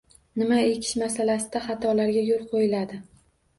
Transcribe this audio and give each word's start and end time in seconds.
«Nima 0.41 0.55
ekish» 0.69 0.93
masalasida 1.01 1.63
xatolarga 1.67 2.27
yo‘l 2.33 2.51
qo‘yiladi 2.57 3.01